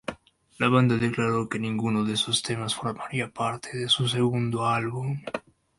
La 0.57 0.67
banda 0.67 0.97
declaró 0.97 1.47
que 1.47 1.59
ninguno 1.59 2.03
de 2.03 2.13
esos 2.13 2.41
temas 2.41 2.73
formaría 2.73 3.29
parte 3.29 3.77
de 3.77 3.87
su 3.87 4.07
segundo 4.09 4.65
álbum. 4.65 5.19